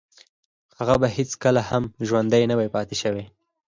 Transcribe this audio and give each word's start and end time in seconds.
هغه 0.77 0.95
به 1.01 1.07
هیڅکله 1.17 1.61
ژوندی 2.07 2.43
نه 2.49 2.55
و 2.57 2.61
پاتې 2.75 2.95
شوی 3.01 3.25